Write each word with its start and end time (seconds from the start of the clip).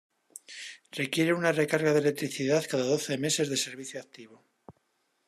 Requiere 0.99 1.31
una 1.33 1.51
recarga 1.51 1.93
de 1.93 1.99
electricidad 1.99 2.65
cada 2.67 2.85
doce 2.85 3.19
meses 3.19 3.49
de 3.49 3.57
servicio 3.65 3.99
activo. 4.01 4.43